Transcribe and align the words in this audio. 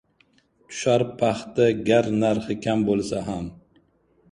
Tushar 0.67 1.01
paxta 1.19 1.67
gar 1.91 2.09
narxi 2.23 2.59
kam 2.65 2.89
bo‘lsa 2.91 3.23
ham. 3.31 3.49